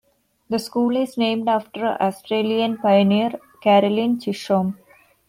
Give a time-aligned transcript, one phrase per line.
[0.49, 4.79] The school is named after Australian pioneer Caroline Chisholm.